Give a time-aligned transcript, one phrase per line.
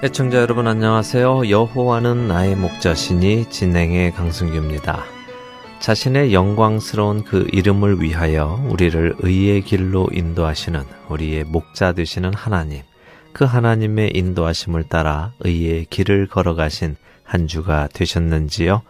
[0.00, 1.50] 애청자 여러분 안녕하세요.
[1.50, 5.02] 여호와는 나의 목자시니 진행의 강승규입니다.
[5.80, 12.82] 자신의 영광스러운 그 이름을 위하여 우리를 의의 길로 인도하시는 우리의 목자 되시는 하나님,
[13.32, 18.82] 그 하나님의 인도하심을 따라 의의 길을 걸어가신 한 주가 되셨는지요?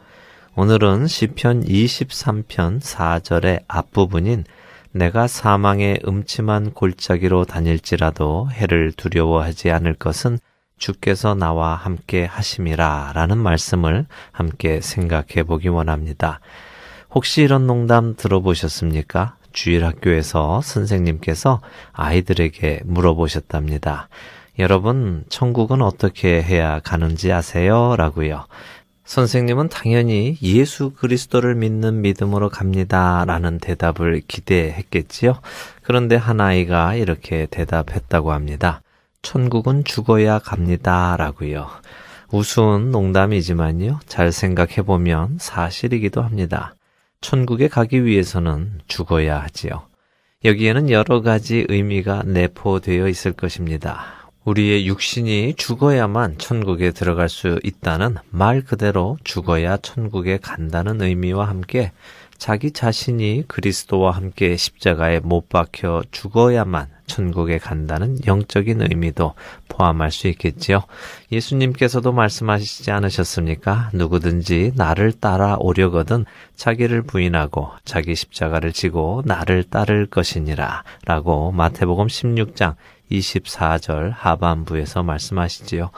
[0.56, 4.44] 오늘은 시편 23편 4절의 앞부분인
[4.92, 10.38] 내가 사망의 음침한 골짜기로 다닐지라도 해를 두려워하지 않을 것은
[10.78, 16.40] 주께서 나와 함께 하심이라 라는 말씀을 함께 생각해 보기 원합니다.
[17.10, 19.36] 혹시 이런 농담 들어보셨습니까?
[19.52, 21.60] 주일학교에서 선생님께서
[21.92, 24.08] 아이들에게 물어보셨답니다.
[24.58, 27.94] 여러분, 천국은 어떻게 해야 가는지 아세요?
[27.96, 28.46] 라고요.
[29.04, 33.24] 선생님은 당연히 예수 그리스도를 믿는 믿음으로 갑니다.
[33.26, 35.38] 라는 대답을 기대했겠지요.
[35.82, 38.82] 그런데 한 아이가 이렇게 대답했다고 합니다.
[39.22, 41.16] 천국은 죽어야 갑니다.
[41.16, 41.68] 라고요.
[42.30, 44.00] 우스운 농담이지만요.
[44.06, 46.74] 잘 생각해보면 사실이기도 합니다.
[47.20, 49.86] 천국에 가기 위해서는 죽어야 하지요.
[50.44, 54.18] 여기에는 여러 가지 의미가 내포되어 있을 것입니다.
[54.44, 61.92] 우리의 육신이 죽어야만 천국에 들어갈 수 있다는 말 그대로 죽어야 천국에 간다는 의미와 함께
[62.38, 69.34] 자기 자신이 그리스도와 함께 십자가에 못 박혀 죽어야만 천국에 간다는 영적인 의미도
[69.68, 70.84] 포함할 수 있겠지요.
[71.32, 73.90] 예수님께서도 말씀하시지 않으셨습니까?
[73.92, 82.76] 누구든지 나를 따라오려거든 자기를 부인하고 자기 십자가를 지고 나를 따를 것이니라 라고 마태복음 16장
[83.10, 85.90] 24절 하반부에서 말씀하시지요.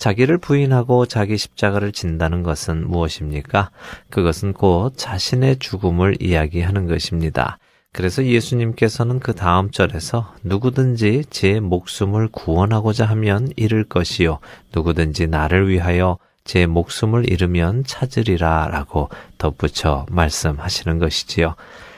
[0.00, 3.70] 자기를 부인하고 자기 십자가를 진다는 것은 무엇입니까?
[4.08, 7.58] 그것은 곧 자신의 죽음을 이야기하는 것입니다.
[7.92, 14.38] 그래서 예수님께서는 그 다음 절에서 누구든지 제 목숨을 구원하고자 하면 잃을 것이요.
[14.74, 21.56] 누구든지 나를 위하여 제 목숨을 잃으면 찾으리라 라고 덧붙여 말씀하시는 것이지요.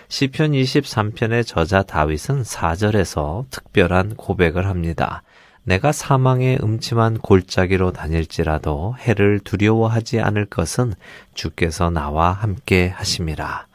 [0.08, 5.22] 시편 23편의 저자 다윗은 4절에서 특별한 고백을 합니다.
[5.64, 10.94] 내가 사망의 음침한 골짜기로 다닐지라도 해를 두려워하지 않을 것은
[11.34, 13.66] 주께서 나와 함께 하심이라.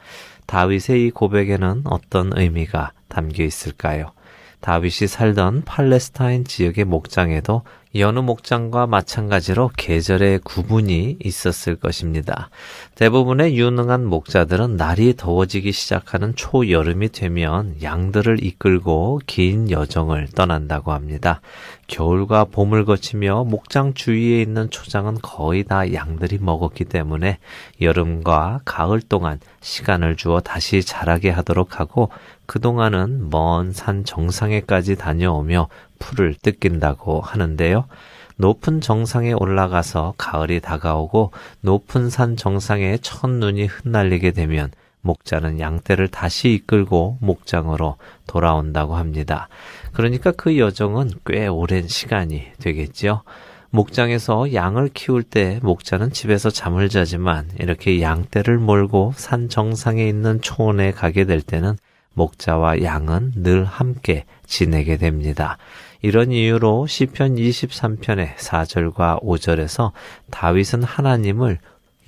[0.46, 4.12] 다윗의 이 고백에는 어떤 의미가 담겨 있을까요?
[4.60, 7.62] 다윗이 살던 팔레스타인 지역의 목장에도
[7.94, 12.50] 여느 목장과 마찬가지로 계절의 구분이 있었을 것입니다.
[12.94, 21.40] 대부분의 유능한 목자들은 날이 더워지기 시작하는 초여름이 되면 양들을 이끌고 긴 여정을 떠난다고 합니다.
[21.88, 27.38] 겨울과 봄을 거치며 목장 주위에 있는 초장은 거의 다 양들이 먹었기 때문에
[27.80, 32.10] 여름과 가을 동안 시간을 주어 다시 자라게 하도록 하고
[32.46, 37.86] 그동안은 먼 산 정상에까지 다녀오며 풀을 뜯긴다고 하는데요.
[38.36, 47.18] 높은 정상에 올라가서 가을이 다가오고 높은 산 정상에 첫눈이 흩날리게 되면 목자는 양떼를 다시 이끌고
[47.20, 49.48] 목장으로 돌아온다고 합니다.
[49.92, 53.22] 그러니까 그 여정은 꽤 오랜 시간이 되겠죠.
[53.70, 60.92] 목장에서 양을 키울 때 목자는 집에서 잠을 자지만 이렇게 양떼를 몰고 산 정상에 있는 초원에
[60.92, 61.76] 가게 될 때는
[62.14, 65.58] 목자와 양은 늘 함께 지내게 됩니다.
[66.00, 69.92] 이런 이유로 시편 23편의 4절과 5절에서
[70.30, 71.58] 다윗은 하나님을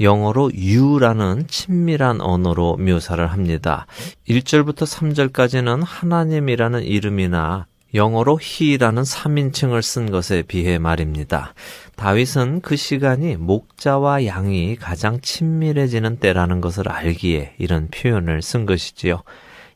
[0.01, 3.87] 영어로 you라는 친밀한 언어로 묘사를 합니다.
[4.29, 11.55] 1절부터 3절까지는 하나님이라는 이름이나 영어로 he라는 3인칭을 쓴 것에 비해 말입니다.
[11.97, 19.23] 다윗은 그 시간이 목자와 양이 가장 친밀해지는 때라는 것을 알기에 이런 표현을 쓴 것이지요.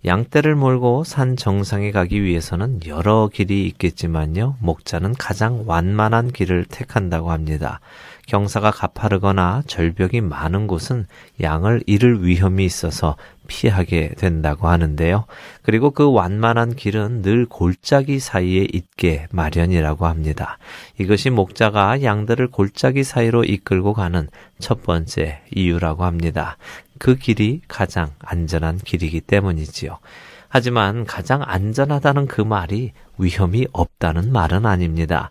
[0.07, 4.57] 양떼를 몰고 산 정상에 가기 위해서는 여러 길이 있겠지만요.
[4.61, 7.81] 목자는 가장 완만한 길을 택한다고 합니다.
[8.27, 11.07] 경사가 가파르거나 절벽이 많은 곳은
[11.41, 13.17] 양을 잃을 위험이 있어서
[13.47, 15.27] 피하게 된다고 하는데요.
[15.63, 20.59] 그리고 그 완만한 길은 늘 골짜기 사이에 있게 마련이라고 합니다.
[20.99, 24.29] 이것이 목자가 양들을 골짜기 사이로 이끌고 가는
[24.59, 26.57] 첫 번째 이유라고 합니다.
[26.99, 29.99] 그 길이 가장 안전한 길이기 때문이지요.
[30.49, 35.31] 하지만 가장 안전하다는 그 말이 위험이 없다는 말은 아닙니다.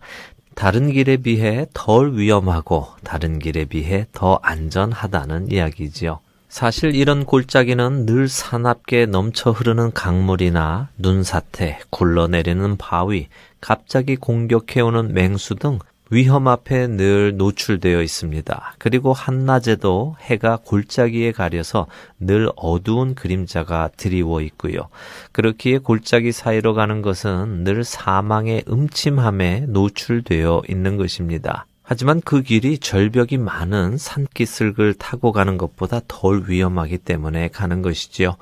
[0.54, 6.20] 다른 길에 비해 덜 위험하고 다른 길에 비해 더 안전하다는 이야기지요.
[6.48, 13.26] 사실 이런 골짜기는 늘 사납게 넘쳐 흐르는 강물이나 눈사태, 굴러내리는 바위,
[13.60, 15.80] 갑자기 공격해오는 맹수 등
[16.10, 18.74] 위험 앞에 늘 노출되어 있습니다.
[18.78, 21.86] 그리고 한낮에도 해가 골짜기에 가려서
[22.20, 24.88] 늘 어두운 그림자가 드리워 있고요.
[25.32, 31.66] 그렇기에 골짜기 사이로 가는 것은 늘 사망의 음침함에 노출되어 있는 것입니다.
[31.82, 38.36] 하지만 그 길이 절벽이 많은 산기슭을 타고 가는 것보다 덜 위험하기 때문에 가는 것이지요.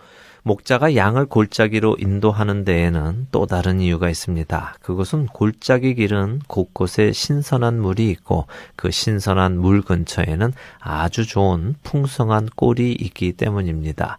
[0.44, 4.74] 목자가 양을 골짜기로 인도하는 데에는 또 다른 이유가 있습니다.
[4.82, 12.92] 그것은 골짜기 길은 곳곳에 신선한 물이 있고 그 신선한 물 근처에는 아주 좋은 풍성한 꼴이
[12.92, 14.18] 있기 때문입니다.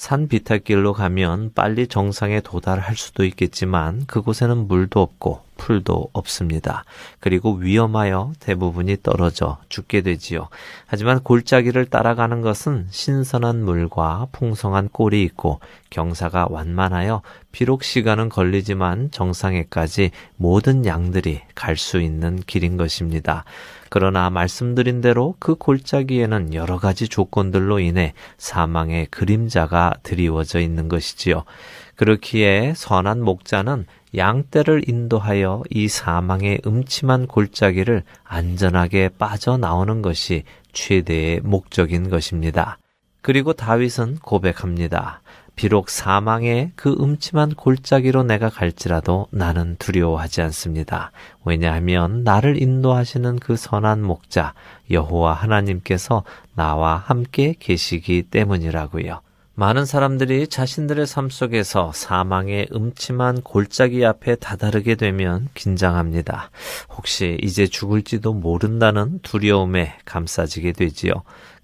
[0.00, 6.84] 산 비탈길로 가면 빨리 정상에 도달할 수도 있겠지만 그곳에는 물도 없고 풀도 없습니다.
[7.20, 10.48] 그리고 위험하여 대부분이 떨어져 죽게 되지요.
[10.86, 15.60] 하지만 골짜기를 따라가는 것은 신선한 물과 풍성한 꼴이 있고
[15.90, 17.20] 경사가 완만하여
[17.52, 23.44] 비록 시간은 걸리지만 정상에까지 모든 양들이 갈 수 있는 길인 것입니다.
[23.90, 31.44] 그러나 말씀드린 대로 그 골짜기에는 여러 가지 조건들로 인해 사망의 그림자가 드리워져 있는 것이지요.
[31.96, 42.78] 그렇기에 선한 목자는 양떼를 인도하여 이 사망의 음침한 골짜기를 안전하게 빠져나오는 것이 최대의 목적인 것입니다.
[43.22, 45.19] 그리고 다윗은 고백합니다.
[45.60, 51.12] 비록 사망의 그 음침한 골짜기로 내가 갈지라도 나는 두려워하지 않습니다.
[51.44, 54.54] 왜냐하면 나를 인도하시는 그 선한 목자
[54.90, 56.24] 여호와 하나님께서
[56.54, 59.20] 나와 함께 계시기 때문이라고요.
[59.54, 66.50] 많은 사람들이 자신들의 삶 속에서 사망의 음침한 골짜기 앞에 다다르게 되면 긴장합니다.
[66.96, 71.12] 혹시 이제 죽을지도 모른다는 두려움에 감싸지게 되지요.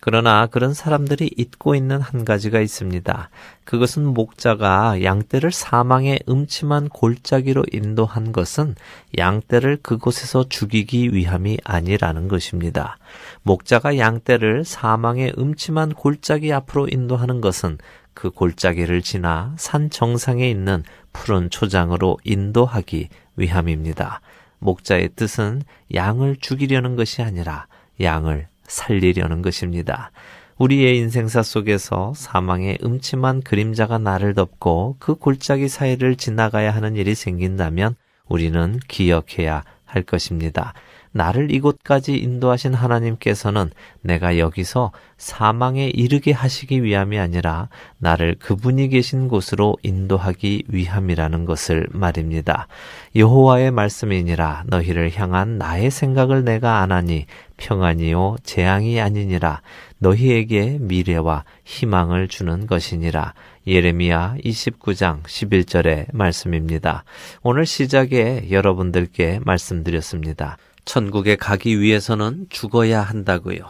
[0.00, 3.30] 그러나 그런 사람들이 잊고 있는 한 가지가 있습니다.
[3.64, 8.76] 그것은 목자가 양떼를 사망의 음침한 골짜기로 인도한 것은
[9.18, 12.98] 양떼를 그곳에서 죽이기 위함이 아니라는 것입니다.
[13.42, 17.78] 목자가 양떼를 사망의 음침한 골짜기 앞으로 인도하는 것은
[18.14, 24.20] 그 골짜기를 지나 산 정상에 있는 푸른 초장으로 인도하기 위함입니다.
[24.58, 25.62] 목자의 뜻은
[25.94, 27.66] 양을 죽이려는 것이 아니라
[28.00, 30.10] 양을 살리려는 것입니다.
[30.58, 37.94] 우리의 인생사 속에서 사망의 음침한 그림자가 나를 덮고 그 골짜기 사이를 지나가야 하는 일이 생긴다면
[38.26, 40.72] 우리는 기억해야 할 것입니다.
[41.16, 43.70] 나를 이곳까지 인도하신 하나님께서는
[44.02, 47.68] 내가 여기서 사망에 이르게 하시기 위함이 아니라
[47.98, 52.68] 나를 그분이 계신 곳으로 인도하기 위함이라는 것을 말입니다.
[53.14, 59.62] 여호와의 말씀이니라 너희를 향한 나의 생각을 내가 아나니 평안이요 재앙이 아니니라
[59.98, 63.32] 너희에게 미래와 희망을 주는 것이니라
[63.66, 67.04] 예레미야 29장 11절의 말씀입니다.
[67.42, 70.58] 오늘 시작에 여러분들께 말씀드렸습니다.
[70.86, 73.68] 천국에 가기 위해서는 죽어야 한다고요.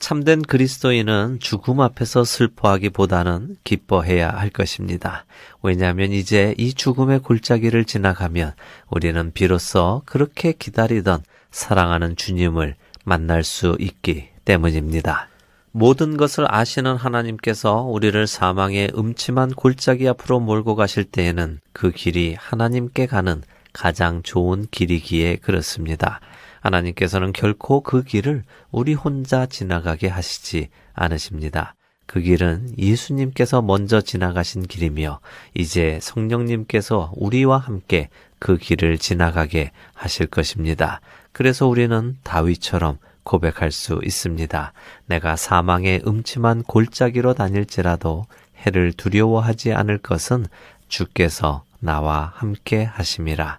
[0.00, 5.24] 참된 그리스도인은 죽음 앞에서 슬퍼하기보다는 기뻐해야 할 것입니다.
[5.62, 8.54] 왜냐하면 이제 이 죽음의 골짜기를 지나가면
[8.90, 15.28] 우리는 비로소 그렇게 기다리던 사랑하는 주님을 만날 수 있기 때문입니다.
[15.70, 23.06] 모든 것을 아시는 하나님께서 우리를 사망의 음침한 골짜기 앞으로 몰고 가실 때에는 그 길이 하나님께
[23.06, 23.42] 가는
[23.72, 26.20] 가장 좋은 길이기에 그렇습니다.
[26.64, 31.74] 하나님께서는 결코 그 길을 우리 혼자 지나가게 하시지 않으십니다.
[32.06, 35.20] 그 길은 예수님께서 먼저 지나가신 길이며
[35.54, 41.00] 이제 성령님께서 우리와 함께 그 길을 지나가게 하실 것입니다.
[41.32, 44.72] 그래서 우리는 다윗처럼 고백할 수 있습니다.
[45.06, 48.26] 내가 사망의 음침한 골짜기로 다닐지라도
[48.58, 50.46] 해를 두려워하지 않을 것은
[50.88, 53.58] 주께서 나와 함께 하심이라.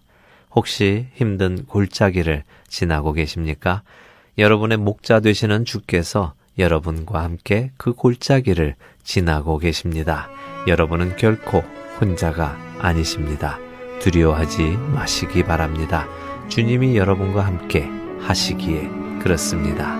[0.55, 3.83] 혹시 힘든 골짜기를 지나고 계십니까?
[4.38, 10.29] 여러분의 목자 되시는 주께서 여러분과 함께 그 골짜기를 지나고 계십니다.
[10.67, 11.59] 여러분은 결코
[12.00, 13.59] 혼자가 아니십니다.
[14.00, 16.07] 두려워하지 마시기 바랍니다.
[16.50, 17.89] 주님이 여러분과 함께
[18.21, 18.89] 하시기에
[19.21, 19.95] 그렇습니다.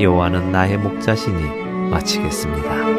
[0.00, 2.97] 여호와는 나의 목자시니 마치겠습니다.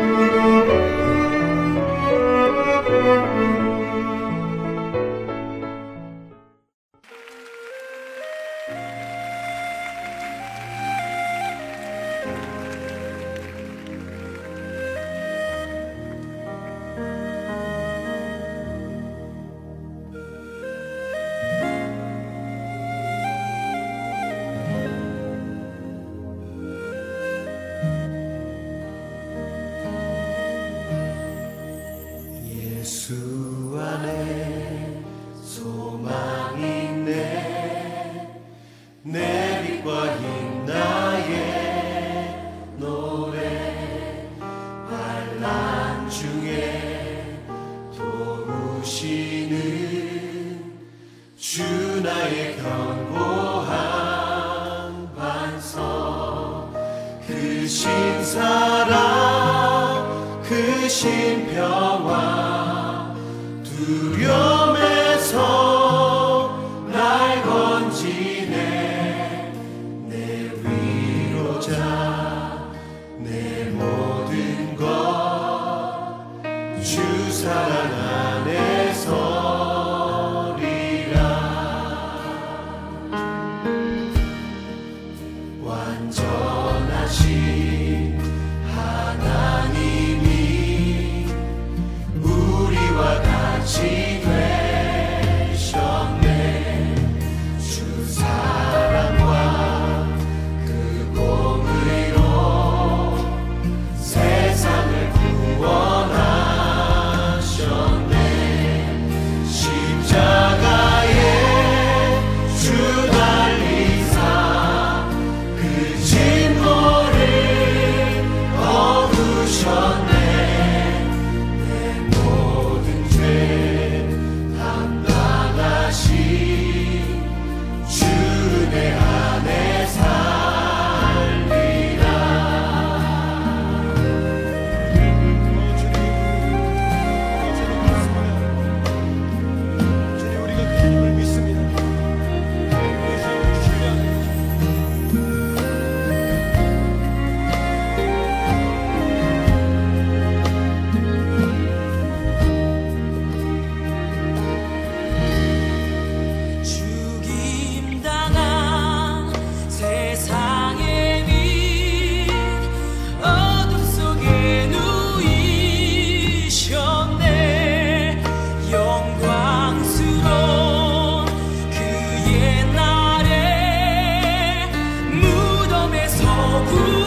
[176.72, 176.99] Ooh.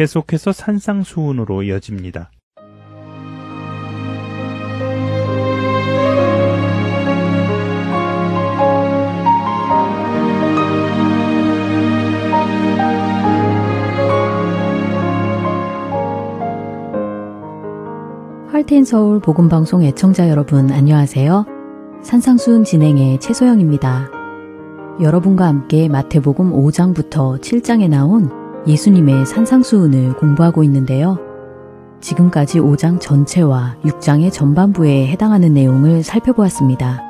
[0.00, 2.30] 계속해서 산상수훈으로 이어집니다.
[18.50, 21.44] 할텐 서울 복음방송 애청자 여러분 안녕하세요.
[22.00, 24.10] 산상수훈 진행의 최소영입니다.
[25.02, 31.18] 여러분과 함께 마태복음 5장부터 7장에 나온 예수님의 산상수훈을 공부하고 있는데요.
[32.00, 37.02] 지금까지 5장 전체와 6장의 전반부에 해당하는 내용을 살펴보았습니다.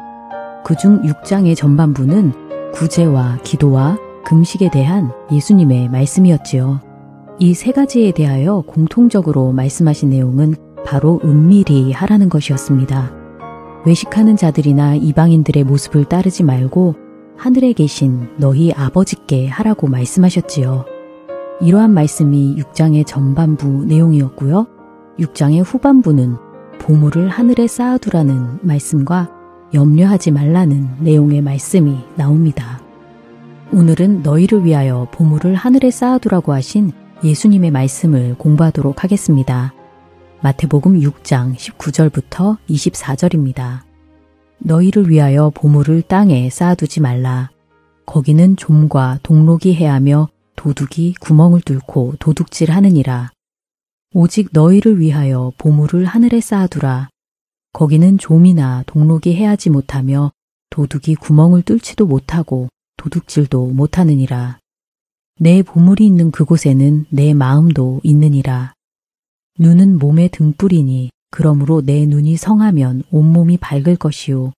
[0.64, 6.80] 그중 6장의 전반부는 구제와 기도와 금식에 대한 예수님의 말씀이었지요.
[7.38, 13.12] 이 세 가지에 대하여 공통적으로 말씀하신 내용은 바로 은밀히 하라는 것이었습니다.
[13.86, 16.94] 외식하는 자들이나 이방인들의 모습을 따르지 말고
[17.38, 20.99] 하늘에 계신 너희 아버지께 하라고 말씀하셨지요.
[21.62, 24.66] 이러한 말씀이 6장의 전반부 내용이었고요.
[25.18, 26.36] 6장의 후반부는
[26.78, 29.30] 보물을 하늘에 쌓아두라는 말씀과
[29.74, 32.80] 염려하지 말라는 내용의 말씀이 나옵니다.
[33.72, 36.92] 오늘은 너희를 위하여 보물을 하늘에 쌓아두라고 하신
[37.22, 39.74] 예수님의 말씀을 공부하도록 하겠습니다.
[40.40, 43.80] 마태복음 6장 19절부터 24절입니다.
[44.58, 47.50] 너희를 위하여 보물을 땅에 쌓아두지 말라.
[48.06, 50.28] 거기는 좀과 동록이 해하며
[50.60, 53.32] 도둑이 구멍을 뚫고 도둑질 하느니라.
[54.12, 57.08] 오직 너희를 위하여 보물을 하늘에 쌓아두라.
[57.72, 60.32] 거기는 좀이나 동록이 해하지 못하며
[60.68, 62.68] 도둑이 구멍을 뚫지도 못하고
[62.98, 64.58] 도둑질도 못하느니라.
[65.38, 68.74] 내 보물이 있는 그곳에는 내 마음도 있느니라.
[69.58, 74.52] 눈은 몸의 등불이니 그러므로 내 눈이 성하면 온몸이 밝을 것이요.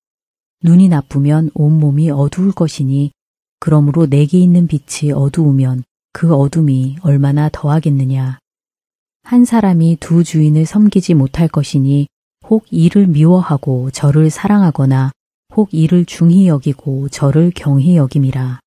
[0.64, 3.12] 눈이 나쁘면 온몸이 어두울 것이니
[3.60, 8.38] 그러므로 내게 있는 빛이 어두우면 그 어둠이 얼마나 더하겠느냐.
[9.24, 12.06] 한 사람이 두 주인을 섬기지 못할 것이니
[12.48, 15.12] 혹 이를 미워하고 저를 사랑하거나
[15.56, 18.60] 혹 이를 중히 여기고 저를 경히 여김이라.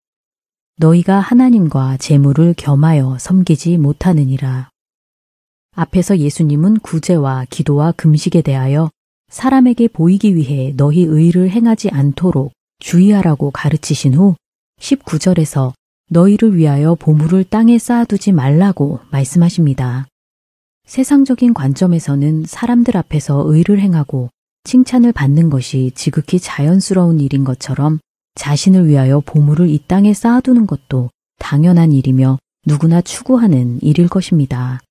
[0.78, 4.70] 너희가 하나님과 재물을 겸하여 섬기지 못하느니라.
[5.76, 8.90] 앞에서 예수님은 구제와 기도와 금식에 대하여
[9.30, 14.36] 사람에게 보이기 위해 너희 의를 행하지 않도록 주의하라고 가르치신 후
[14.80, 15.74] 19절에서
[16.10, 20.08] 너희를 위하여 보물을 땅에 쌓아두지 말라고 말씀하십니다.
[20.86, 24.30] 세상적인 관점에서는 사람들 앞에서 의를 행하고
[24.66, 28.00] 칭찬을 받는 것이 지극히 자연스러운 일인 것처럼
[28.36, 34.82] 자신을 위하여 보물을 이 땅에 쌓아두는 것도 당연한 일이며 누구나 추구하는 일일 것입니다.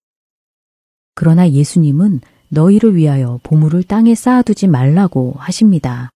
[1.14, 6.10] 그러나 예수님은 너희를 위하여 보물을 땅에 쌓아두지 말라고 하십니다.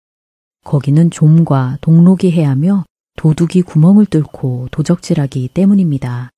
[0.64, 2.84] 거기는 좀과 동록이 해하며
[3.16, 6.30] 도둑이 구멍을 뚫고 도적질하기 때문입니다.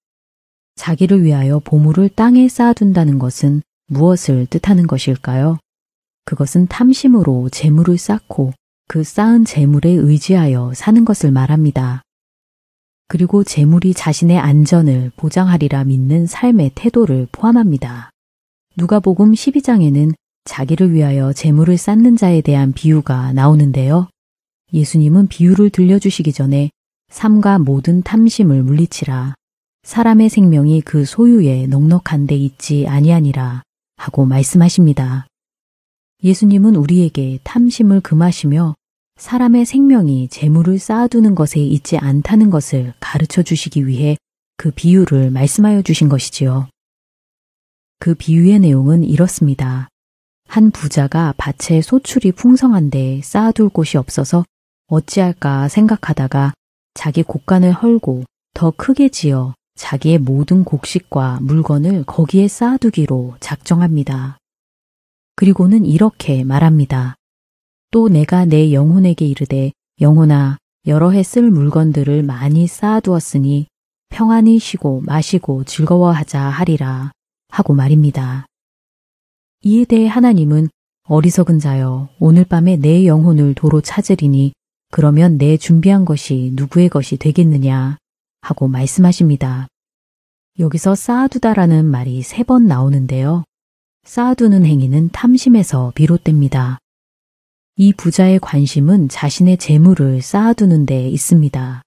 [0.76, 5.58] 자기를 위하여 보물을 땅에 쌓아둔다는 것은 무엇을 뜻하는 것일까요?
[6.24, 8.52] 그것은 탐심으로 재물을 쌓고
[8.86, 12.02] 그 쌓은 재물에 의지하여 사는 것을 말합니다.
[13.08, 18.10] 그리고 재물이 자신의 안전을 보장하리라 믿는 삶의 태도를 포함합니다.
[18.76, 20.14] 누가복음 12장에는
[20.44, 24.08] 자기를 위하여 재물을 쌓는 자에 대한 비유가 나오는데요.
[24.72, 26.70] 예수님은 비유를 들려주시기 전에
[27.10, 29.34] 삶과 모든 탐심을 물리치라.
[29.82, 33.62] 사람의 생명이 그 소유에 넉넉한 데 있지 아니하니라
[33.96, 35.26] 하고 말씀하십니다.
[36.22, 38.74] 예수님은 우리에게 탐심을 금하시며
[39.16, 44.16] 사람의 생명이 재물을 쌓아두는 것에 있지 않다는 것을 가르쳐 주시기 위해
[44.56, 46.68] 그 비유를 말씀하여 주신 것이지요.
[47.98, 49.88] 그 비유의 내용은 이렇습니다.
[50.46, 54.44] 한 부자가 밭에 소출이 풍성한데 쌓아둘 곳이 없어서
[54.88, 56.52] 어찌할까 생각하다가
[56.94, 58.24] 자기 곡간을 헐고
[58.54, 64.38] 더 크게 지어 자기의 모든 곡식과 물건을 거기에 쌓아두기로 작정합니다.
[65.36, 67.14] 그리고는 이렇게 말합니다.
[67.90, 73.66] 또 내가 내 영혼에게 이르되 영혼아 여러 해 쓸 물건들을 많이 쌓아두었으니
[74.08, 77.12] 평안히 쉬고 마시고 즐거워하자 하리라
[77.50, 78.46] 하고 말입니다.
[79.62, 80.68] 이에 대해 하나님은
[81.04, 84.52] 어리석은 자여 오늘 밤에 내 영혼을 도로 찾으리니
[84.90, 87.98] 그러면 내 준비한 것이 누구의 것이 되겠느냐
[88.40, 89.68] 하고 말씀하십니다.
[90.58, 93.44] 여기서 쌓아두다라는 말이 세 번 나오는데요.
[94.04, 96.78] 쌓아두는 행위는 탐심에서 비롯됩니다.
[97.76, 101.82] 이 부자의 관심은 자신의 재물을 쌓아두는 데 있습니다.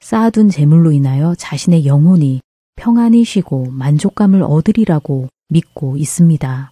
[0.00, 2.40] 쌓아둔 재물로 인하여 자신의 영혼이
[2.76, 6.70] 평안히 쉬고 만족감을 얻으리라고 믿고 있습니다.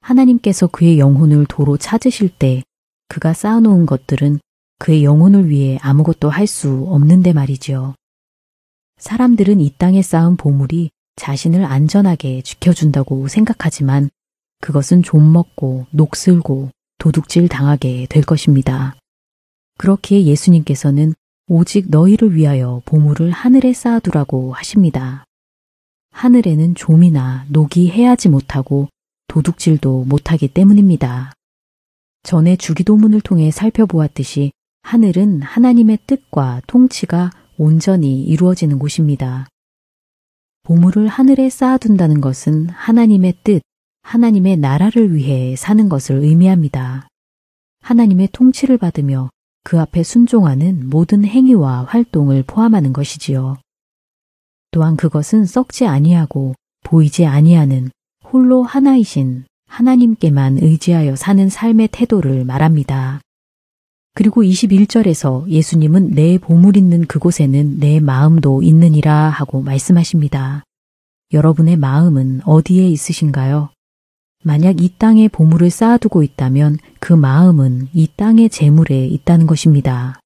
[0.00, 2.62] 하나님께서 그의 영혼을 도로 찾으실 때
[3.08, 4.40] 그가 쌓아놓은 것들은
[4.80, 7.94] 그의 영혼을 위해 아무것도 할 수 없는데 말이지요.
[8.96, 14.08] 사람들은 이 땅에 쌓은 보물이 자신을 안전하게 지켜준다고 생각하지만
[14.62, 18.96] 그것은 좀 먹고 녹슬고 도둑질 당하게 될 것입니다.
[19.76, 21.14] 그렇기에 예수님께서는
[21.46, 25.24] 오직 너희를 위하여 보물을 하늘에 쌓아두라고 하십니다.
[26.10, 28.88] 하늘에는 좀이나 녹이 해하지 못하고
[29.28, 31.32] 도둑질도 못하기 때문입니다.
[32.22, 39.48] 전에 주기도문을 통해 살펴보았듯이 하늘은 하나님의 뜻과 통치가 온전히 이루어지는 곳입니다.
[40.62, 43.62] 보물을 하늘에 쌓아둔다는 것은 하나님의 뜻,
[44.02, 47.08] 하나님의 나라를 위해 사는 것을 의미합니다.
[47.82, 49.30] 하나님의 통치를 받으며
[49.62, 53.56] 그 앞에 순종하는 모든 행위와 활동을 포함하는 것이지요.
[54.70, 57.90] 또한 그것은 썩지 아니하고 보이지 아니하는
[58.24, 63.20] 홀로 하나이신 하나님께만 의지하여 사는 삶의 태도를 말합니다.
[64.14, 70.64] 그리고 21절에서 예수님은 내 보물 있는 그곳에는 내 마음도 있느니라 하고 말씀하십니다.
[71.32, 73.70] 여러분의 마음은 어디에 있으신가요?
[74.42, 80.18] 만약 이 땅에 보물을 쌓아두고 있다면 그 마음은 이 땅의 재물에 있다는 것입니다.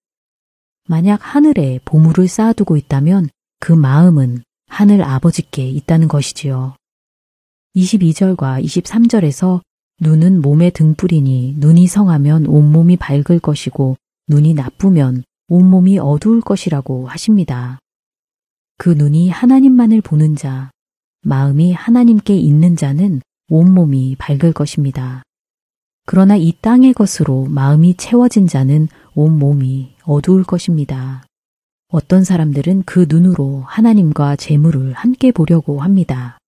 [0.89, 6.77] 만약 하늘에 보물을 쌓아두고 있다면 그 마음은 하늘 아버지께 있다는 것이지요.
[7.77, 9.61] 22절과 23절에서
[10.01, 13.97] 눈은 몸의 등불이니 눈이 성하면 온몸이 밝을 것이고
[14.29, 17.79] 눈이 나쁘면 온몸이 어두울 것이라고 하십니다.
[18.77, 20.71] 그 눈이 하나님만을 보는 자,
[21.23, 25.23] 마음이 하나님께 있는 자는 온몸이 밝을 것입니다.
[26.07, 31.25] 그러나 이 땅의 것으로 마음이 채워진 자는 온몸이 어두울 것입니다.
[31.89, 36.39] 어떤 사람들은 그 눈으로 하나님과 재물을 함께 보려고 합니다.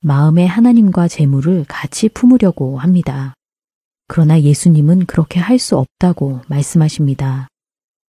[0.00, 3.34] 마음에 하나님과 재물을 같이 품으려고 합니다.
[4.06, 7.48] 그러나 예수님은 그렇게 할 수 없다고 말씀하십니다.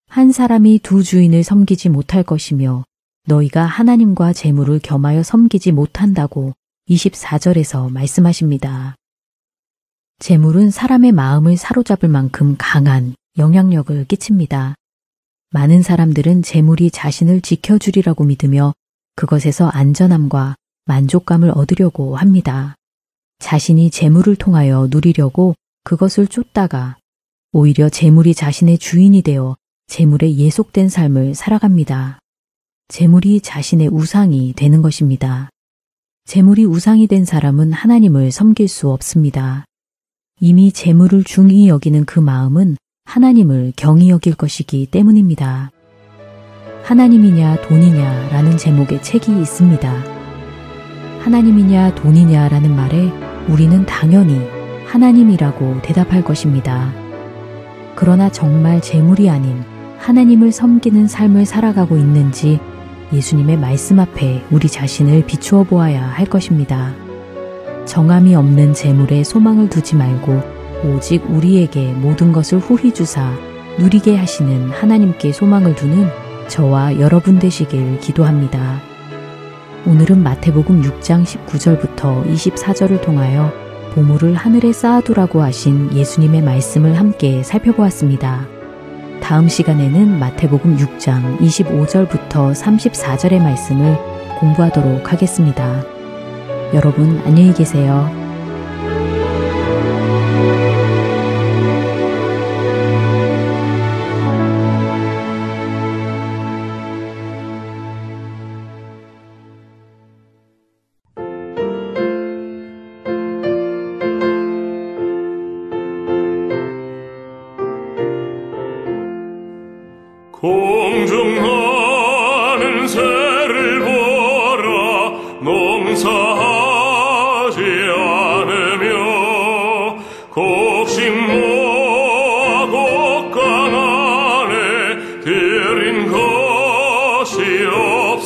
[0.07, 2.83] 한 사람이 두 주인을 섬기지 못할 것이며
[3.25, 6.53] 너희가 하나님과 재물을 겸하여 섬기지 못한다고
[6.89, 8.95] 24절에서 말씀하십니다.
[10.19, 14.75] 재물은 사람의 마음을 사로잡을 만큼 강한 영향력을 끼칩니다.
[15.51, 18.73] 많은 사람들은 재물이 자신을 지켜주리라고 믿으며
[19.15, 20.55] 그것에서 안전함과
[20.89, 22.75] 만족감을 얻으려고 합니다.
[23.37, 26.97] 자신이 재물을 통하여 누리려고 그것을 쫓다가
[27.53, 29.55] 오히려 재물이 자신의 주인이 되어
[29.87, 32.19] 재물에 예속된 삶을 살아갑니다.
[32.89, 35.49] 재물이 자신의 우상이 되는 것입니다.
[36.25, 39.65] 재물이 우상이 된 사람은 하나님을 섬길 수 없습니다.
[40.41, 45.71] 이미 재물을 중히 여기는 그 마음은 하나님을 경히 여길 것이기 때문입니다.
[46.83, 50.18] 하나님이냐 돈이냐 라는 제목의 책이 있습니다.
[51.19, 53.11] 하나님이냐 돈이냐 라는 말에
[53.47, 54.41] 우리는 당연히
[54.85, 56.91] 하나님이라고 대답할 것입니다.
[57.95, 59.63] 그러나 정말 재물이 아닌
[59.97, 62.59] 하나님을 섬기는 삶을 살아가고 있는지
[63.11, 66.93] 예수님의 말씀 앞에 우리 자신을 비추어 보아야 할 것입니다.
[67.85, 70.41] 정함이 없는 재물에 소망을 두지 말고
[70.85, 73.33] 오직 우리에게 모든 것을 후히 주사
[73.79, 76.07] 누리게 하시는 하나님께 소망을 두는
[76.47, 78.88] 저와 여러분 되시길 기도합니다.
[79.85, 83.51] 오늘은 마태복음 6장 19절부터 24절을 통하여
[83.93, 88.45] 보물을 하늘에 쌓아두라고 하신 예수님의 말씀을 함께 살펴보았습니다.
[89.21, 93.97] 다음 시간에는 마태복음 6장 25절부터 34절의 말씀을
[94.39, 95.83] 공부하도록 하겠습니다.
[96.73, 98.18] 여러분 안녕히 계세요.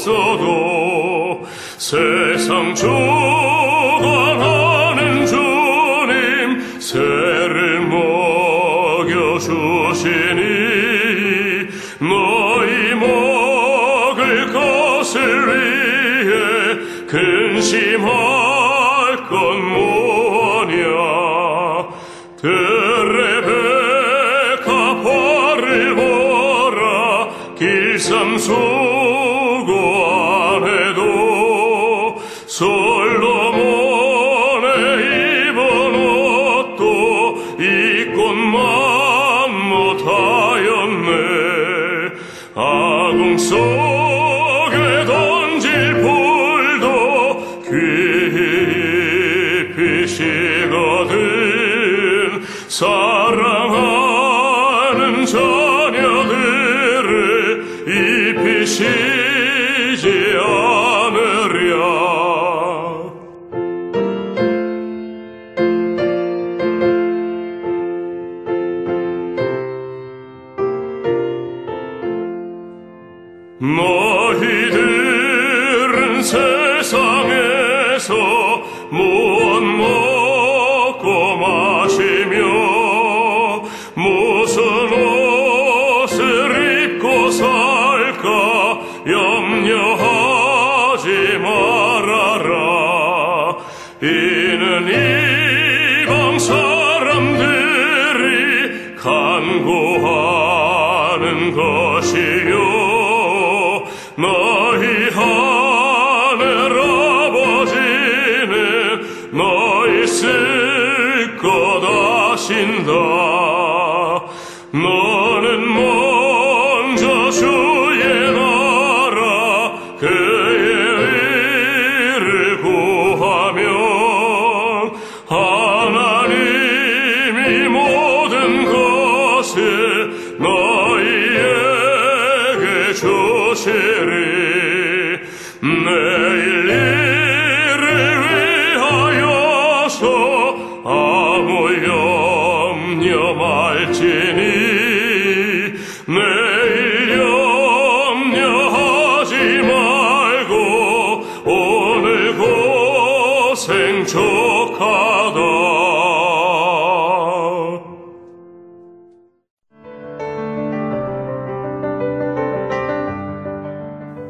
[0.03, 1.45] 없어도
[1.77, 3.42] 세상 좋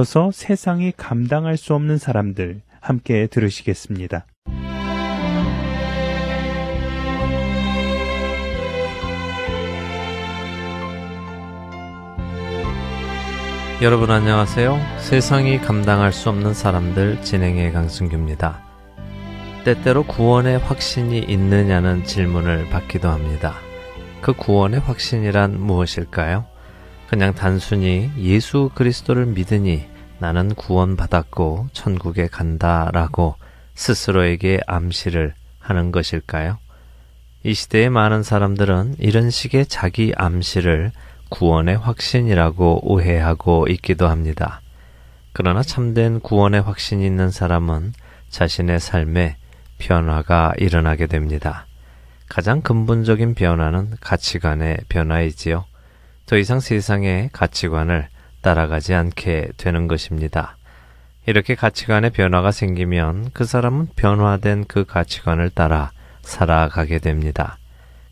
[0.00, 4.24] 이어서 세상이 감당할 수 없는 사람들 함께 들으시겠습니다.
[13.82, 14.78] 여러분 안녕하세요.
[15.00, 18.62] 세상이 감당할 수 없는 사람들 진행의 강승규입니다.
[19.64, 23.54] 때때로 구원의 확신이 있느냐는 질문을 받기도 합니다.
[24.22, 26.46] 그 구원의 확신이란 무엇일까요?
[27.06, 29.89] 그냥 단순히 예수 그리스도를 믿으니
[30.20, 33.36] 나는 구원받았고 천국에 간다라고
[33.74, 36.58] 스스로에게 암시를 하는 것일까요?
[37.42, 40.92] 이 시대의 많은 사람들은 이런 식의 자기 암시를
[41.30, 44.60] 구원의 확신이라고 오해하고 있기도 합니다.
[45.32, 47.94] 그러나 참된 구원의 확신이 있는 사람은
[48.28, 49.36] 자신의 삶에
[49.78, 51.66] 변화가 일어나게 됩니다.
[52.28, 55.64] 가장 근본적인 변화는 가치관의 변화이지요.
[56.26, 58.08] 더 이상 세상의 가치관을
[58.42, 60.56] 따라가지 않게 되는 것입니다.
[61.26, 67.58] 이렇게 가치관의 변화가 생기면 그 사람은 변화된 그 가치관을 따라 살아가게 됩니다.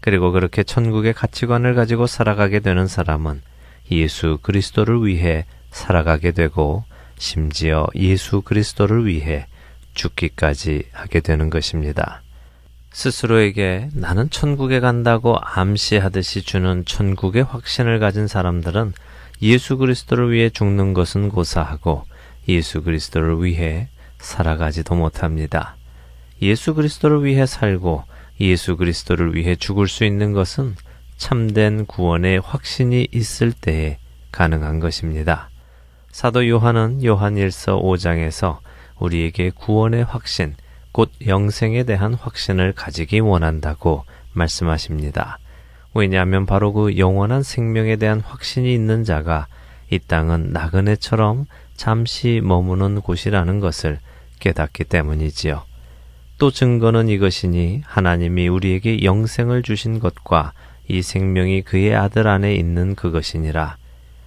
[0.00, 3.42] 그리고 그렇게 천국의 가치관을 가지고 살아가게 되는 사람은
[3.90, 6.84] 예수 그리스도를 위해 살아가게 되고
[7.18, 9.46] 심지어 예수 그리스도를 위해
[9.94, 12.22] 죽기까지 하게 되는 것입니다.
[12.92, 18.92] 스스로에게 나는 천국에 간다고 암시하듯이 주는 천국의 확신을 가진 사람들은
[19.40, 22.04] 예수 그리스도를 위해 죽는 것은 고사하고
[22.48, 25.76] 예수 그리스도를 위해 살아가지도 못합니다.
[26.42, 28.04] 예수 그리스도를 위해 살고
[28.40, 30.76] 예수 그리스도를 위해 죽을 수 있는 것은
[31.16, 33.98] 참된 구원의 확신이 있을 때에
[34.30, 35.50] 가능한 것입니다.
[36.10, 38.58] 사도 요한은 요한 1서 5장에서
[38.98, 40.54] 우리에게 구원의 확신,
[40.92, 45.38] 곧 영생에 대한 확신을 가지기 원한다고 말씀하십니다.
[45.94, 49.46] 왜냐하면 바로 그 영원한 생명에 대한 확신이 있는 자가
[49.90, 51.46] 이 땅은 나그네처럼
[51.76, 53.98] 잠시 머무는 곳이라는 것을
[54.40, 55.62] 깨닫기 때문이지요.
[56.38, 60.52] 또 증거는 이것이니 하나님이 우리에게 영생을 주신 것과
[60.86, 63.76] 이 생명이 그의 아들 안에 있는 그것이니라.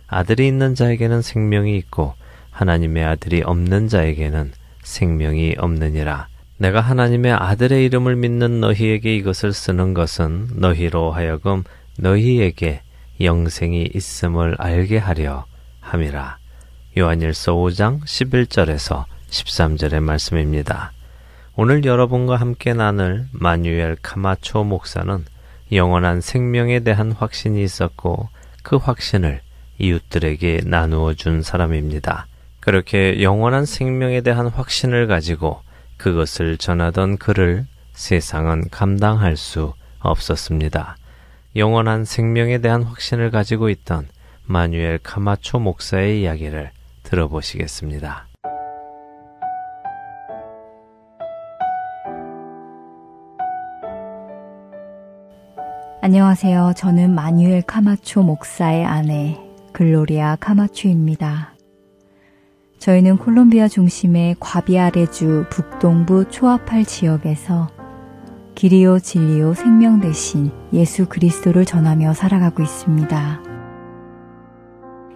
[0.07, 2.15] 아들이 있는 자에게는 생명이 있고
[2.51, 4.51] 하나님의 아들이 없는 자에게는
[4.83, 6.27] 생명이 없느니라.
[6.61, 11.63] 내가 하나님의 아들의 이름을 믿는 너희에게 이것을 쓰는 것은 너희로 하여금
[11.97, 12.83] 너희에게
[13.19, 15.45] 영생이 있음을 알게 하려
[15.79, 16.37] 함이라.
[16.99, 20.91] 요한일서 5장 11절에서 13절의 말씀입니다.
[21.55, 25.25] 오늘 여러분과 함께 나눌 마뉴엘 카마초 목사는
[25.71, 28.29] 영원한 생명에 대한 확신이 있었고
[28.61, 29.41] 그 확신을
[29.79, 32.27] 이웃들에게 나누어 준 사람입니다.
[32.59, 35.63] 그렇게 영원한 생명에 대한 확신을 가지고
[36.01, 40.97] 그것을 전하던 그를 세상은 감당할 수 없었습니다.
[41.55, 44.07] 영원한 생명에 대한 확신을 가지고 있던
[44.45, 46.71] 마뉴엘 카마초 목사의 이야기를
[47.03, 48.25] 들어보시겠습니다.
[56.01, 56.73] 안녕하세요.
[56.77, 59.39] 저는 마뉴엘 카마초 목사의 아내
[59.71, 61.50] 글로리아 카마초입니다.
[62.81, 67.69] 저희는 콜롬비아 중심의 과비아레주 북동부 초아팔 지역에서
[68.55, 73.43] 기리오 진리오 생명 대신 예수 그리스도를 전하며 살아가고 있습니다.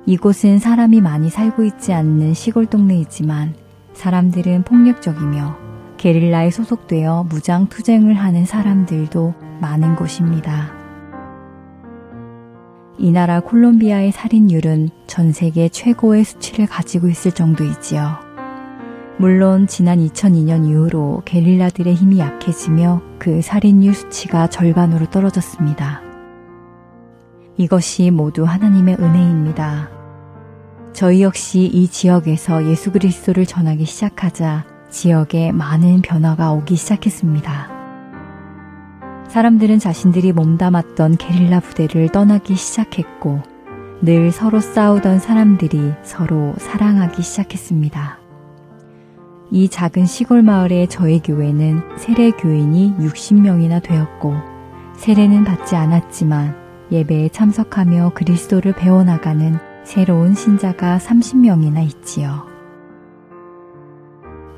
[0.06, 3.56] 이곳은 사람이 많이 살고 있지 않는 시골 동네이지만
[3.94, 5.58] 사람들은 폭력적이며
[5.98, 10.85] 게릴라에 소속되어 무장 투쟁을 하는 사람들도 많은 곳입니다.
[12.98, 18.26] 이 나라 콜롬비아의 살인율은 전 세계 최고의 수치를 가지고 있을 정도이지요.
[19.18, 26.02] 물론 지난 2002년 이후로 게릴라들의 힘이 약해지며 그 살인율 수치가 절반으로 떨어졌습니다.
[27.58, 29.90] 이것이 모두 하나님의 은혜입니다.
[30.94, 37.75] 저희 역시 이 지역에서 예수 그리스도를 전하기 시작하자 지역에 많은 변화가 오기 시작했습니다.
[39.36, 43.42] 사람들은 자신들이 몸담았던 게릴라 부대를 떠나기 시작했고
[44.02, 48.18] 늘 서로 싸우던 사람들이 서로 사랑하기 시작했습니다.
[49.52, 54.36] 이 작은 시골 마을의 저희 교회는 세례 교인이 60명이나 되었고
[54.96, 56.56] 세례는 받지 않았지만
[56.94, 62.46] 예배에 참석하며 그리스도를 배워나가는 새로운 신자가 30명이나 있지요.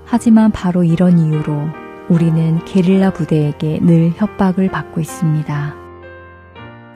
[0.06, 5.76] 하지만 바로 이런 이유로 우리는 게릴라 부대에게 늘 협박을 받고 있습니다.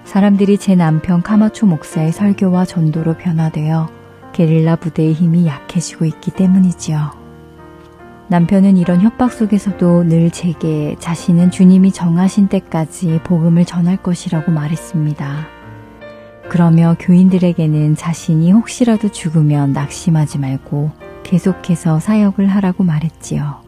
[0.05, 3.89] 사람들이 제 남편 카마초 목사의 설교와 전도로 변화되어
[4.32, 7.12] 게릴라 부대의 힘이 약해지고 있기 때문이지요.
[8.30, 15.47] 남편은 이런 협박 속에서도 늘 제게 자신은 주님이 정하신 때까지 복음을 전할 것이라고 말했습니다.
[16.47, 20.91] 그러며 교인들에게는 자신이 혹시라도 죽으면 낙심하지 말고
[21.24, 23.61] 계속해서 사역을 하라고 말했지요.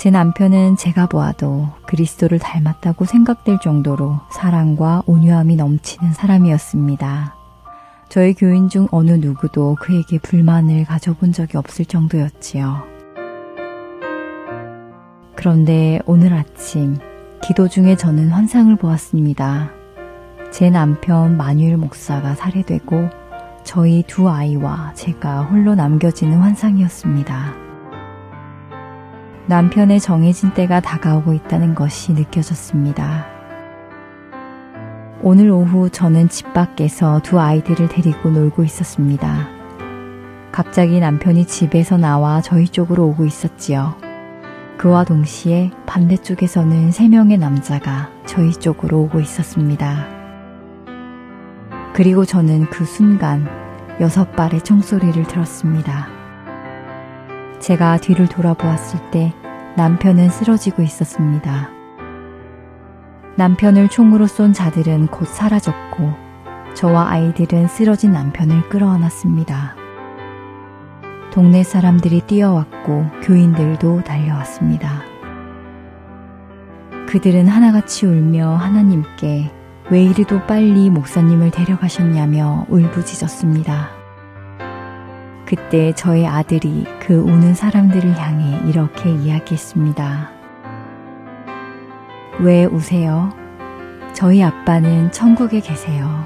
[0.00, 7.34] 제 남편은 제가 보아도 그리스도를 닮았다고 생각될 정도로 사랑과 온유함이 넘치는 사람이었습니다.
[8.08, 12.82] 저희 교인 중 어느 누구도 그에게 불만을 가져본 적이 없을 정도였지요.
[15.36, 16.96] 그런데 오늘 아침
[17.42, 19.68] 기도 중에 저는 환상을 보았습니다.
[20.50, 23.10] 제 남편 마뉴엘 목사가 살해되고
[23.64, 27.69] 저희 두 아이와 제가 홀로 남겨지는 환상이었습니다.
[29.50, 33.26] 남편의 정해진 때가 다가오고 있다는 것이 느껴졌습니다.
[35.22, 39.48] 오늘 오후 저는 집 밖에서 두 아이들을 데리고 놀고 있었습니다.
[40.52, 43.96] 갑자기 남편이 집에서 나와 저희 쪽으로 오고 있었지요.
[44.78, 50.06] 그와 동시에 반대쪽에서는 세 명의 남자가 저희 쪽으로 오고 있었습니다.
[51.92, 53.48] 그리고 저는 그 순간
[54.00, 56.06] 여섯 발의 총소리를 들었습니다.
[57.58, 59.34] 제가 뒤를 돌아보았을 때
[59.76, 61.70] 남편은 쓰러지고 있었습니다.
[63.36, 66.12] 남편을 총으로 쏜 자들은 곧 사라졌고
[66.74, 69.76] 저와 아이들은 쓰러진 남편을 끌어안았습니다.
[71.32, 75.02] 동네 사람들이 뛰어왔고 교인들도 달려왔습니다.
[77.08, 79.52] 그들은 하나같이 울며 하나님께
[79.90, 83.99] 왜 이리도 빨리 목사님을 데려가셨냐며 울부짖었습니다.
[85.50, 90.30] 그때 저의 아들이 그 우는 사람들을 향해 이렇게 이야기했습니다.
[92.38, 93.30] 왜 우세요?
[94.12, 96.22] 저희 아빠는 천국에 계세요.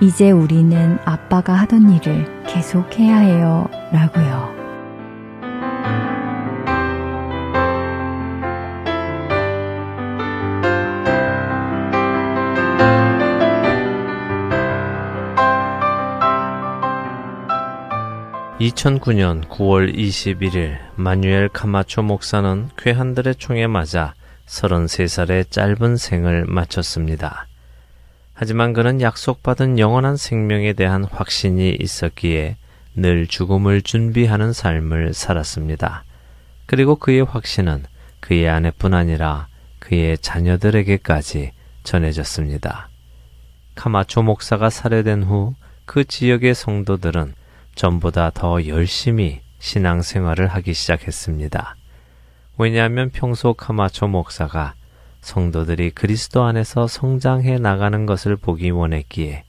[0.00, 3.68] 이제 우리는 아빠가 하던 일을 계속 해야 해요.
[3.92, 4.61] 라고요.
[18.62, 24.14] 2009년 9월 21일 마뉴엘 카마초 목사는 괴한들의 총에 맞아
[24.46, 27.48] 33살의 짧은 생을 마쳤습니다.
[28.34, 32.56] 하지만 그는 약속받은 영원한 생명에 대한 확신이 있었기에
[32.94, 36.04] 늘 죽음을 준비하는 삶을 살았습니다.
[36.66, 37.82] 그리고 그의 확신은
[38.20, 39.48] 그의 아내뿐 아니라
[39.80, 41.50] 그의 자녀들에게까지
[41.82, 42.88] 전해졌습니다.
[43.74, 45.54] 카마초 목사가 살해된 후
[45.84, 47.34] 그 지역의 성도들은
[47.74, 51.76] 전보다 더 열심히 신앙생활을 하기 시작했습니다.
[52.58, 54.74] 왜냐하면 평소 카마초 목사가
[55.20, 59.44] 성도들이 그리스도 안에서 성장해 나가는 것을 보기 원했기에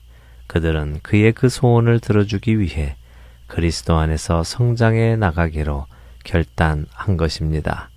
[0.46, 2.96] 그들은 그의 그 소원을 들어주기 위해
[3.46, 5.86] 그리스도 안에서 성장해 나가기로
[6.24, 7.90] 결단한 것입니다.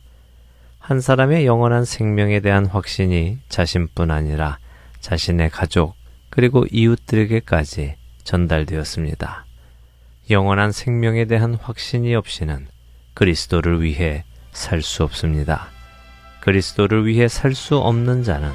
[0.80, 4.58] 한 사람의 영원한 생명에 대한 확신이 자신뿐 아니라
[5.02, 5.96] 자신의 가족
[6.30, 9.47] 그리고 이웃들에게까지 전달되었습니다.
[10.30, 12.68] 영원한 생명에 대한 확신이 없이는
[13.14, 15.70] 그리스도를 위해 살 수 없습니다.
[16.42, 18.52] 그리스도를 위해 살 수 없는 자는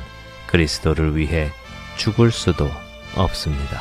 [0.48, 1.50] 그리스도를 위해
[1.96, 2.68] 죽을 수도
[3.16, 3.80] 없습니다.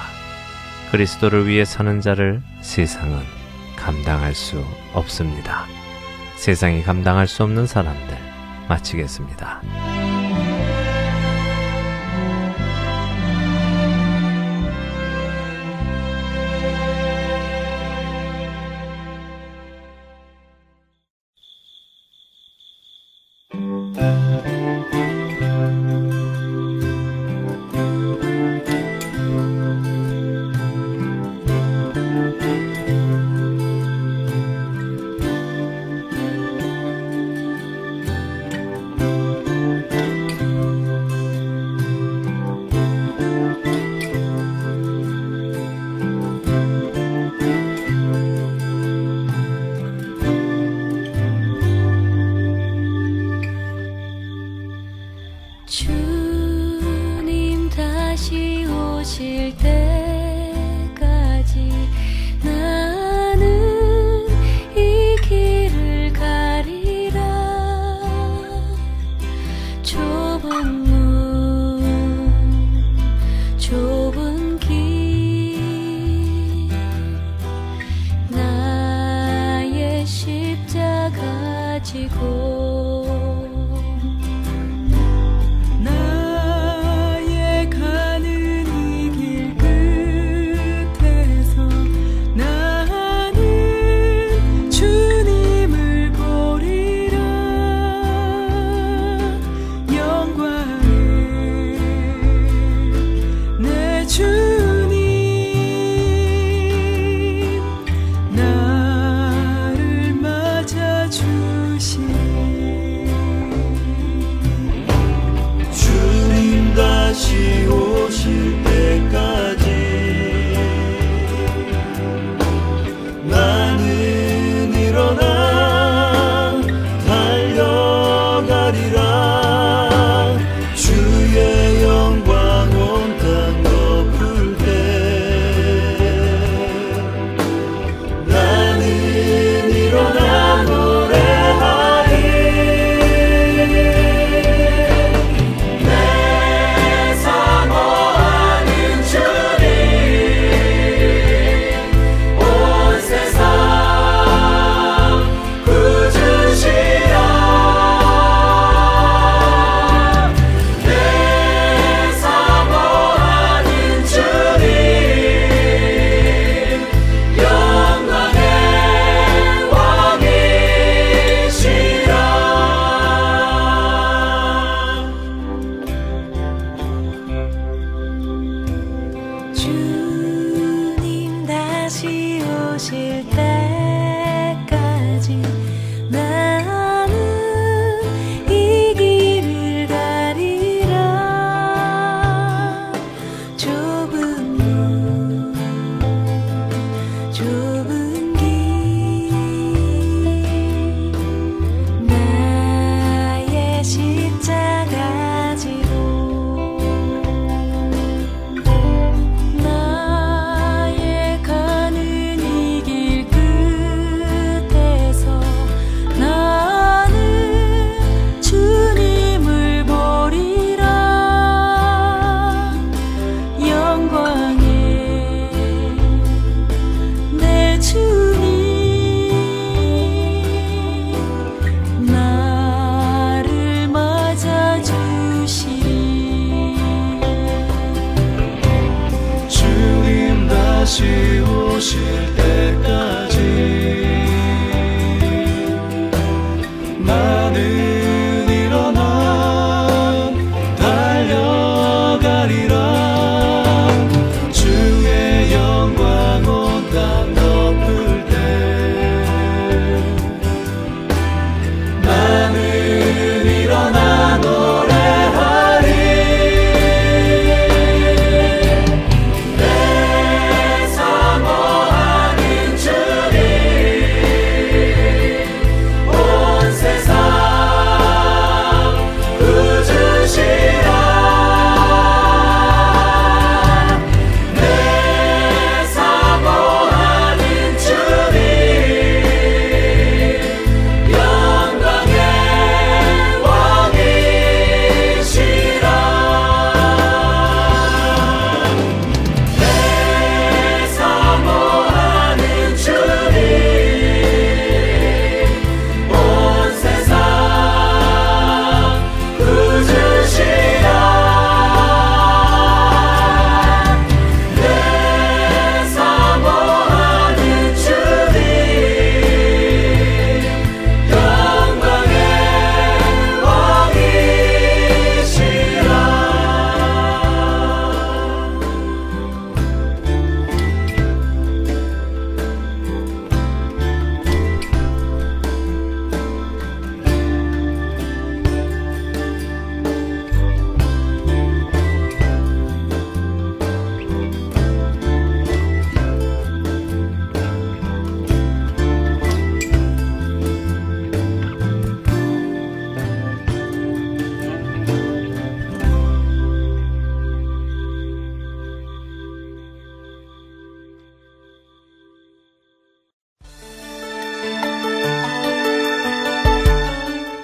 [0.92, 3.24] 그리스도를 위해 사는 자를 세상은
[3.76, 4.64] 감당할 수
[4.94, 5.66] 없습니다.
[6.36, 8.18] 세상이 감당할 수 없는 사람들
[8.68, 9.62] 마치겠습니다.